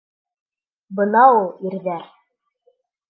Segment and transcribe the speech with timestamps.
[1.01, 2.09] Бына ул ирҙәр!